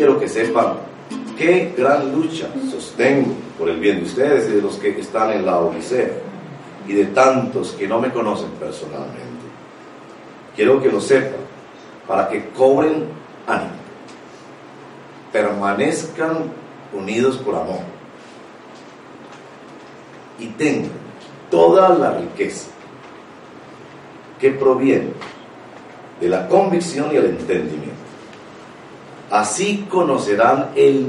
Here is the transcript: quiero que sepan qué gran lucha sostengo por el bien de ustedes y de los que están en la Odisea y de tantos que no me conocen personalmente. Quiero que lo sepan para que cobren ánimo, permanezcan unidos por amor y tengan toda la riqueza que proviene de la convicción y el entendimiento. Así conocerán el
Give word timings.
quiero 0.00 0.18
que 0.18 0.30
sepan 0.30 0.76
qué 1.36 1.74
gran 1.76 2.10
lucha 2.10 2.48
sostengo 2.70 3.34
por 3.58 3.68
el 3.68 3.78
bien 3.78 3.98
de 3.98 4.06
ustedes 4.06 4.48
y 4.48 4.52
de 4.52 4.62
los 4.62 4.76
que 4.76 4.98
están 4.98 5.30
en 5.32 5.44
la 5.44 5.58
Odisea 5.58 6.08
y 6.88 6.94
de 6.94 7.04
tantos 7.08 7.72
que 7.72 7.86
no 7.86 8.00
me 8.00 8.10
conocen 8.10 8.48
personalmente. 8.52 9.20
Quiero 10.56 10.80
que 10.80 10.90
lo 10.90 11.02
sepan 11.02 11.42
para 12.08 12.30
que 12.30 12.48
cobren 12.48 13.08
ánimo, 13.46 13.74
permanezcan 15.30 16.44
unidos 16.94 17.36
por 17.36 17.56
amor 17.56 17.80
y 20.38 20.46
tengan 20.46 20.92
toda 21.50 21.90
la 21.90 22.12
riqueza 22.12 22.70
que 24.40 24.50
proviene 24.52 25.10
de 26.22 26.28
la 26.30 26.48
convicción 26.48 27.10
y 27.12 27.16
el 27.16 27.26
entendimiento. 27.26 28.09
Así 29.30 29.86
conocerán 29.88 30.70
el 30.74 31.06